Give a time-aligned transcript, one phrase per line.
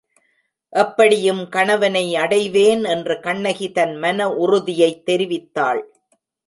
[0.69, 5.81] எப்படியும் கணவனை அடைவேன் என்று கண்ணகி தன் மன உறுதியைத் தெரிவித்தாள்.